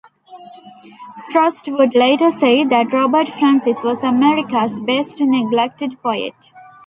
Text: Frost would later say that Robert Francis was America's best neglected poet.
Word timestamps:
Frost 1.31 1.67
would 1.67 1.93
later 1.93 2.31
say 2.31 2.63
that 2.63 2.91
Robert 2.91 3.29
Francis 3.29 3.83
was 3.83 4.03
America's 4.03 4.79
best 4.79 5.17
neglected 5.21 6.01
poet. 6.01 6.33